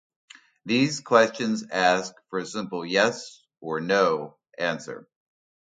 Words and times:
These 0.65 1.01
questions 1.01 1.63
ask 1.69 2.15
for 2.31 2.39
a 2.39 2.45
simple 2.47 2.83
"yes" 2.83 3.43
or 3.59 3.81
"no" 3.81 4.35
answer. 4.57 5.07